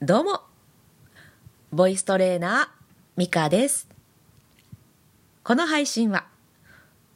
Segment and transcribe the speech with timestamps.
[0.00, 0.42] どうも、
[1.72, 2.68] ボイストレーナー、
[3.16, 3.88] ミカです。
[5.42, 6.28] この配信は、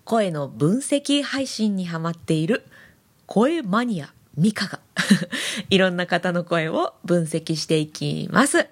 [0.05, 2.65] 声の分析配信にハマっている
[3.27, 4.81] 声マニア、ミカが、
[5.71, 8.67] いろんな方の声を分析していきます。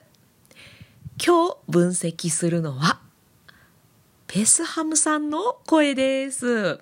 [1.24, 2.98] 今日分析するのは、
[4.32, 6.78] ペスハムさんの声です。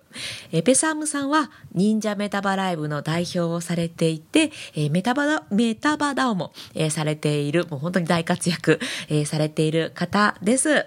[0.53, 10.85] えペスハムさんは忍者メタバライブの代表をされていて、えメタバダ、メタバダオも、えされている、もう本当に大活躍、えされている方です。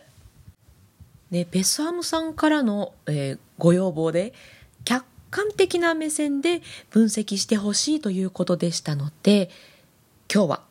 [1.31, 4.31] で、ペスハムさんからの、えご要望で、
[4.85, 9.49] 客観的な目線で分析してほしいということでしたので、
[10.31, 10.61] 今日は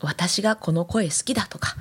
[0.00, 1.76] 私がこの声好きだとか、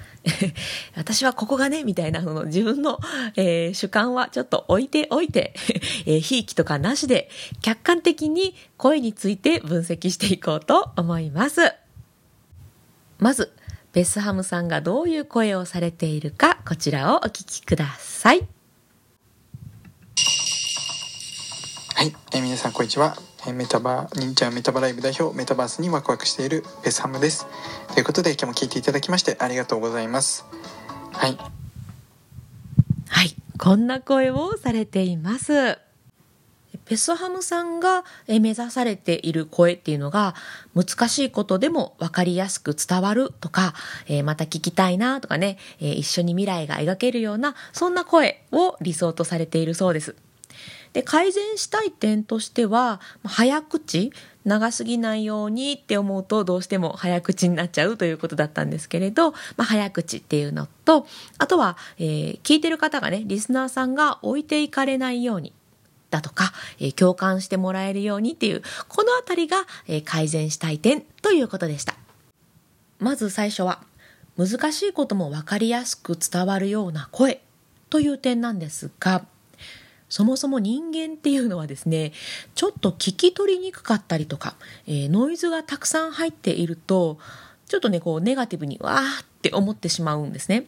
[0.95, 2.99] 私はここがね、みたいなその自分の、
[3.35, 5.53] えー主観はちょっと置いておいて、
[6.05, 7.29] えー、ひいきとかなしで、
[7.61, 11.73] 客観的に声について分析していこうと思います。
[13.19, 13.51] まず、
[13.93, 18.47] ベスハムさんがどういう声をされているか、こちらをお聞きください。
[21.95, 23.17] はい、えー皆さんこんにちは。
[23.53, 27.45] メタバ忍者メタバライブ代表メタバースにワクワクしているベスハムです。
[27.93, 30.45] ということで今日も聞いていただきましてありがとうございます。
[31.11, 31.37] はい、
[33.09, 35.79] はい、こんな声をされています。
[36.87, 40.35] ペスハムさんがえ目指されている声っていうのが
[40.73, 43.73] 難しいことでも分かりやすく伝わるとか、
[44.07, 50.15] えーまた聞きたいなとかね、えー一緒に未来が描けるようなそんな声を理想とされているそうです。
[50.93, 54.11] で改善したい点としては早口
[54.45, 61.05] 長すぎないようにって思うとどうしても早口になっちゃうということだったんですけれど、まあ、早口っていうのと
[61.37, 65.53] あとは、えー聞いてる方がねリスナーさんが置いていかれないように
[66.09, 71.95] だとか、えー共感してもらえるようにっていうこのあたりが、えー改善したい点ということでした。
[72.99, 73.81] まず最初は
[74.37, 77.41] 難しいことも分かりやすく伝わるような声
[77.89, 79.25] という点なんですが
[80.09, 82.13] そもそも人間っていうのはですね
[82.55, 84.55] ちょっと聞き取りにくかったりとか、
[84.87, 87.17] えーノイズがたくさん入っていると
[87.67, 90.65] ちょっとねこうネガティブにわーって思ってしまうんですね。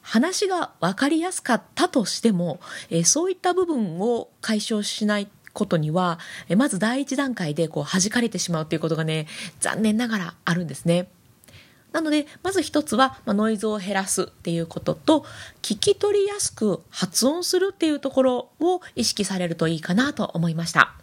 [0.00, 6.18] 話が分かりやすかったとしても、えーそういった部分を解消しないことには、
[6.48, 9.26] えーまず第一段階でこう弾かれてしまうということがね
[9.60, 11.08] 残念ながらあるんですね。
[11.92, 15.24] なのでまず一つは、まあ、ノイズを減らすっていうことと
[15.62, 20.94] 聞き取りやすく発音するっていうところを意識されるといいかなと思いました。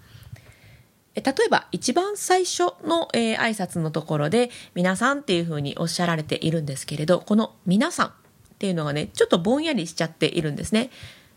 [1.15, 8.11] え例えば一番最初の、えー挨拶のところで「皆さん」っていうふうにおっしゃられているんですけれどこの「皆さん」っ
[8.59, 10.89] ていうのがねちょっとぼんやりしちゃっているんですね。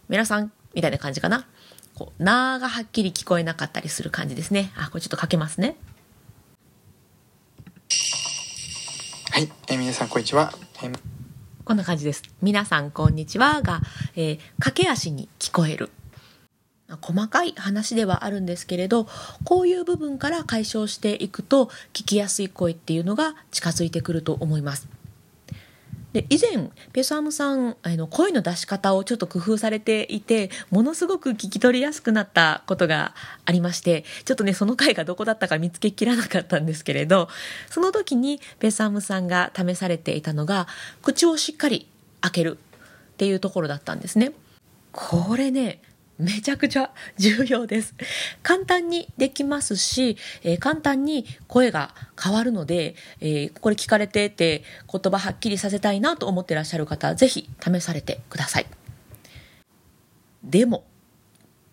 [0.09, 1.47] 皆さんみたいな感じかな。
[1.94, 4.70] こう、なーがはっきり聞こえなかったりする感じですね。
[4.76, 5.76] あ、これちょっとかけますね。
[9.38, 10.53] はい、えー皆さんこんにちは。
[10.82, 10.99] えー
[11.65, 12.25] こんな感じです。
[12.43, 13.82] 皆さん、こんにちはが、
[14.16, 15.91] えー駆け足に聞こえる。
[17.00, 19.06] 細かい話ではあるんですけれど、
[19.44, 24.88] こういう部分から解消していくと、聞きやすい声っていうのが近づいてくると思います。
[26.13, 33.15] で以前ペソアムさんあの声の出し方をちょっと工夫されていてものすごく聞き取りやすくなったことが
[33.45, 37.29] ありましてちょっとねその回がどこだったか見つけきらなかったんですけれど
[37.69, 40.67] その時にペソアムさんが試されていたのが
[41.03, 41.87] 口をしっかり
[42.23, 42.59] 開ける
[43.13, 44.33] っていうところだったんですね。
[44.93, 45.81] これね
[46.19, 47.95] めちゃくちゃ重要です。
[48.43, 58.67] 簡単にできますし、えー簡単に声が変わるので、えーこれ聞かれてて言葉はっきりさせたいなと思ってらっしゃる方、ぜひ試されてください。
[60.43, 60.84] でも、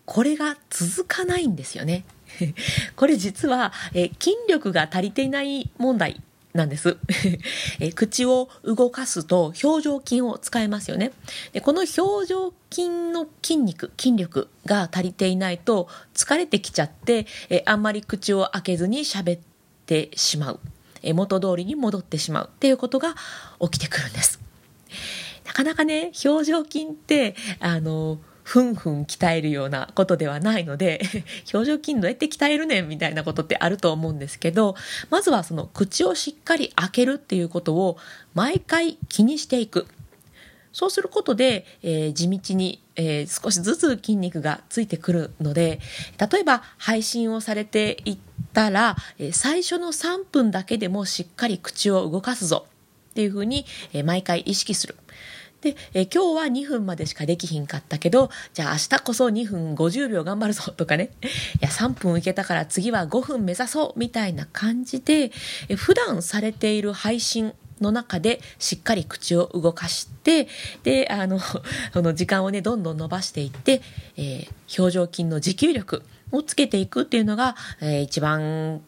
[0.05, 2.05] これが続かないんですよね。
[2.95, 6.21] これ実は、えー筋力が足りていない問題
[6.55, 6.97] なんです。
[7.79, 11.11] え口を動かすと表情筋を使えますよね。
[11.51, 19.41] でこの表情筋の筋肉、筋力が足りていないと疲れてきちゃって、えあんまり口を開けずに喋っ
[19.85, 20.59] てしまう。
[21.03, 23.15] え元通りに戻ってしまうっていうことが
[23.59, 24.39] 起きてくるんです。
[25.45, 31.01] なかなかね、表情筋って、あの、ふんふん鍛えるようなことではないので、
[31.51, 34.75] 表情筋どうやって鍛えるねんみたいなことってあると思うんですけど、
[35.09, 37.97] まずはその口をしっかり開けるっていうことを
[38.35, 39.87] 毎回気にしていく。
[40.71, 45.79] そうすることで、えー地道に、えー少しずつ筋肉がついてくるので、
[46.31, 48.17] 例えば配信をされていっ
[48.53, 52.67] たら、えー最初の3分だけでもしっかり口を動かすぞ
[53.09, 54.95] っていうふうに、え毎回意識する。
[55.65, 61.09] で、え今日は2分までしかできひんかったけど、じゃあ明日こそ2分50秒頑張るぞとかね。
[61.23, 61.27] い
[61.61, 65.31] や、3分いけたから次は5分目指そうみたいな感じで、
[65.67, 70.47] え普段されている配信の中でしっかり口を動かして、
[70.83, 71.39] で、あの、
[71.93, 73.81] この時間をね、どんどん伸ばしていって、
[74.17, 78.81] えー、表情筋の持久力をつけていくっていうのが、えー、一番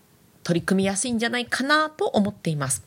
[0.44, 2.87] 取り組みやすいんじゃないかなと思っています。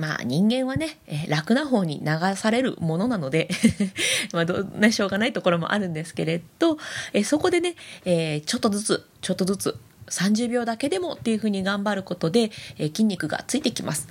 [0.00, 3.50] まあ人間はね、えー、楽な方に流されるものなので
[4.32, 6.78] まあどんなしょうがないところもあるんですけれど、
[7.12, 7.76] えー、そこでね、
[8.06, 9.76] えー、ちょっとずつ、ちょっとずつ、
[10.08, 14.08] 30秒だけでもっていうふうに頑張ることで、え筋肉がついてきます。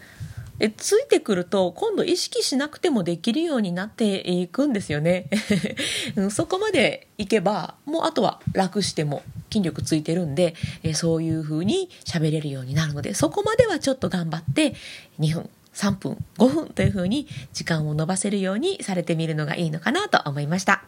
[0.59, 5.29] えついてくると今度意識しなくてもできるようになっていくんですよね
[6.31, 14.75] そこまでいけばもうあとは楽しても筋力ついてるんで、えそういう風に喋れるようになるのでそこまではちょっと頑張って
[15.19, 20.83] 2分3分5分という風に時間を延ばせるようにされてみるのがいいのかなと思いました。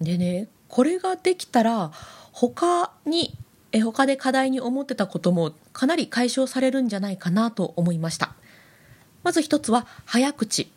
[0.00, 1.92] でねこれができたら
[2.32, 3.36] 他に
[3.70, 8.34] え他で課題に思ってたこともかなり解消されるんじゃないかなと思いました。
[9.22, 10.70] まず一つは早口。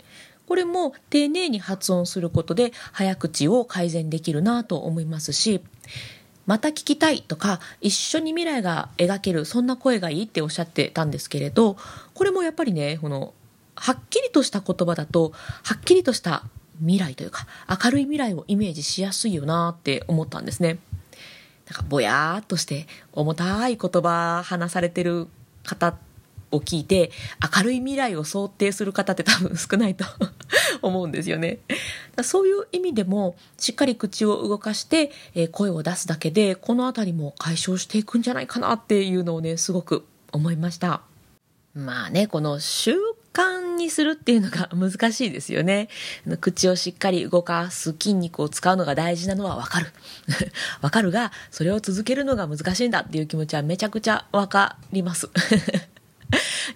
[0.47, 5.61] これも丁寧に発音することで早口を改善できるなと思いますし
[6.51, 11.77] また聞きたいとか一緒に未来が描けるそんな声がいいっておっしゃってたんですけれど
[12.13, 13.33] これもやっぱりねこの
[13.73, 15.31] はっきりとした言葉だと
[15.63, 16.43] はっきりとした
[16.81, 17.47] 未来というか
[17.81, 20.79] 明るい未来をイメージしやすいよなって思ったんですね。
[21.67, 25.29] なんかぼやーっとして重たい言葉話されてる
[25.63, 25.95] 方
[26.51, 27.11] を聞いて
[27.55, 30.03] 明るい未来を想定する方って多分少ないと
[30.81, 31.59] 思うんですよね。
[32.23, 41.01] そういう意味でもしっかり口を動かして、え声を出すだけでこの辺りも解消していくんじゃないかなっていうのをねすごく思いました。
[41.73, 42.93] まあねこの習
[43.33, 45.89] 慣にするっていうのが 難しいですよね。
[46.39, 49.87] 口をしっかり動かす筋肉を使うのが大事なのはわかる。
[50.81, 55.29] わかるが、それを続けるのが難しいんだっていう気持ちはめちゃくちゃわかります。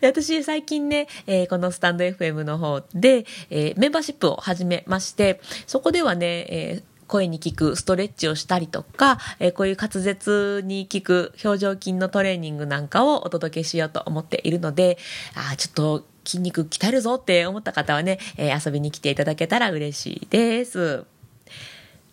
[0.05, 14.97] で私最近ね、えー、このスタンド FM の方で、えー、メンバーシップを始めまして、そこではね、えー声に効くストレッチをしたりとか、えー、こういう滑舌に効く表情筋のトレーニングなんかをお届けしようと思っているので、
[15.35, 21.05] ああちょっと筋肉鍛えるぞって思った方はね、えー、遊びに来ていただけたら嬉しいです。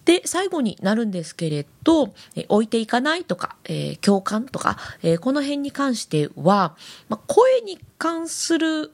[0.05, 6.77] で、最後になるんですけれど、え置いていかないとか、えー、共感とか、えー、この辺に関しては、
[7.09, 8.93] ま、声に関する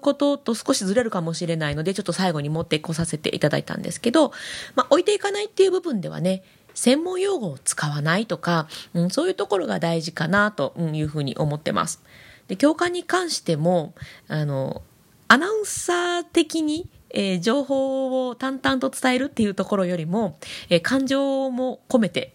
[0.00, 4.32] ことと少しずれるかもしれないので、ちょっと最後に持ってこさせていただいたんですけど、
[4.74, 6.42] ま、置いていかないっていう部分ではね、
[6.74, 12.02] 専門用語を使わないとか、うん、そういうところが大事かなというふうに思ってます。
[12.48, 13.94] で、共感に関しても、
[14.26, 14.82] あの、
[15.28, 20.38] アナウンサー的にえー、情報を淡々と伝えるっていうところよりも、
[20.68, 22.32] えー、感情も込めて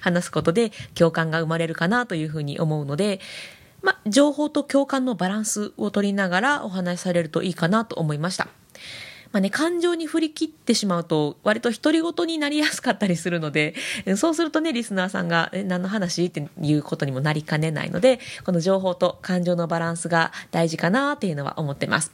[0.00, 3.20] 話すことで共感が生まれるかなというふうに思うので、
[3.82, 8.48] ま、情報と共感のバランスを取りながらお話しされるといいかなと思いました。
[9.32, 13.74] まあね、感情に振り切ってしまうと、割と独り言になりやすかったりするので、
[14.16, 22.12] そうするとね、リスナーさんが、え、何の話っていうことにもなりかねないので、この情報と感情のバランスが大事かなっていうのは思ってます。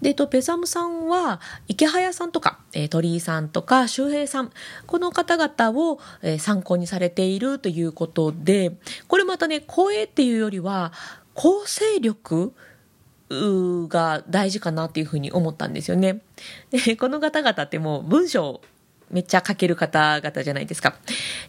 [0.00, 4.50] で、えっと、ペサムさんは、池早さんとか、えー、鳥居さんとか、周平さん、
[4.86, 8.72] この方々を、えー、参考にされているということで、
[9.08, 10.92] これまたね、声っていうよりは、
[11.34, 12.52] 構成力
[13.30, 16.22] が大事かなっていうふうに思ったんですよね。
[16.70, 18.60] で、この方々ってもう文章
[19.12, 20.94] めっちゃ書ける方々じゃないですか。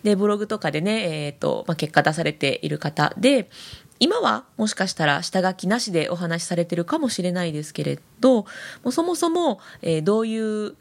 [0.03, 3.49] で、ブログとかでね、えっ、ー、と、まあ、結果出されている方で、
[4.03, 8.47] 今はもしかしたら下書きなしでお話しされてるかもしれないですけれど、も
[8.87, 10.75] うそもそも、えー、どういう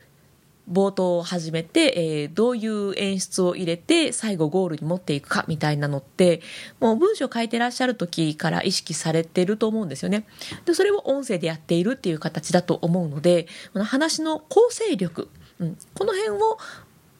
[0.68, 6.42] 冒頭を始めて、えー、どういう演出を入れて最後ゴールに持っていくかみたいなのって
[6.80, 10.26] もう文章書いてらっしゃる時から意識されてると思うんですよね。
[10.64, 15.28] でそれを音声でやっているっていう形だと思うのでこの話の構成力、
[15.60, 16.58] うん、この辺を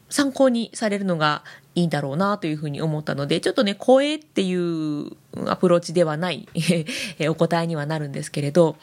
[0.09, 5.11] 参考にされるのがいいんだろうなというふうに思ったので、ちょっとね、声っていう
[5.47, 6.47] アプローチではない
[7.29, 8.77] お答えにはなるんですけれど、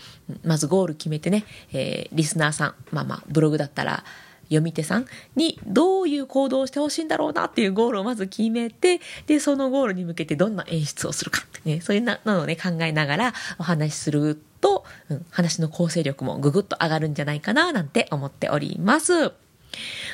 [0.45, 4.05] まずゴール決めてね、えー、リスナーさん、まあまあ、ブログだったら、
[4.51, 5.07] 読み手さん
[5.37, 19.33] にどういう行動をしてほしいんだろうなっていうゴールをまず決めて、で、そのゴールに向けてどんな演出をするか、ね、そういうのをね、考えながらお話しすると、うん、話の構成力もぐぐっと上がるんじゃないかななんて思っております。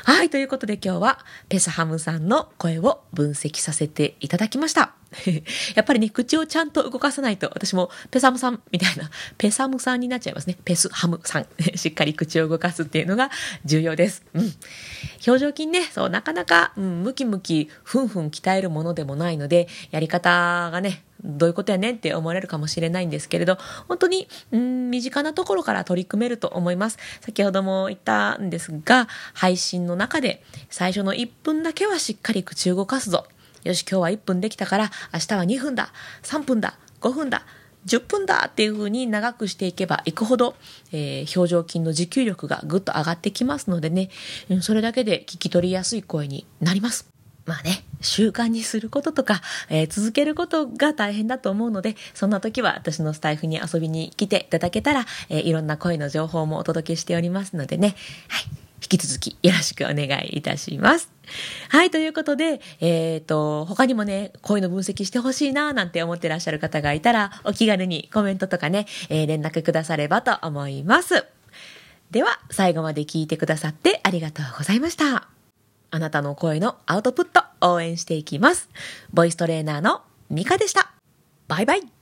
[0.04, 4.94] はい、ということで今日はペサハムさんの声を分析させていただきました。
[5.74, 10.56] やっぱりね、口をちゃんと動かさないと、私もペサムさんみたいな、ペサムさんになっちゃいますね。
[10.64, 11.46] ペスハムさん。
[11.74, 13.30] しっかり口を動かすっていうのが
[13.64, 14.24] 重要です。
[14.34, 14.54] うん。
[15.26, 26.98] 表情筋ね、そう、なかなか、うん、ムキムキ、ふんふん鍛えるものでもないので、やり方がね、どういうことやねんって思われるかもしれないんですけれど、本当に、うん、身近なところから取り組めると思います。
[27.20, 33.26] 先ほども言ったんですが、配信の中で最初の1分だけはしっかり口動かすぞ。
[33.64, 35.92] よし、今日は1分できたから、明日は2分だ、
[36.22, 37.44] 3分だ、5分だ、
[37.86, 40.54] 10分だっていう風に長くしていけばいくほど、
[40.92, 44.10] えー、表情筋の持久力がぐっと上がってきますのでね、
[44.60, 47.15] それだけで聞き取りやすい声になります。
[47.46, 57.94] まあね、習慣にすることとか、えー、続けることが大変だと思うので、そんな時は私のスタイフに遊びに来ていただけたら、えー、いろんな声の情報もお届けしておりますのでね、
[58.28, 58.66] はい。
[58.82, 61.10] 引き続きよろしくお願いいたします。
[61.70, 71.24] はい、ということで、えっ、ー、と、他にもね、声の分析してほしいななんて思ってらっしゃる方がいたら、お気軽にコメントとかね、えー、連絡くださればと思います。
[72.10, 75.35] では、最後まで聞いてくださってありがとうございました。
[75.96, 78.68] あなたの声のアウトプット応援していきます。
[79.14, 80.92] ボイストレーナーのミカでした。
[81.48, 81.95] バイバイ。